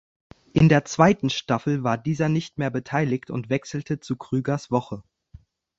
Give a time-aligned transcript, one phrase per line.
[0.53, 5.03] In der zweiten Staffel war dieser nicht mehr beteiligt und wechselte zu Krügers Woche.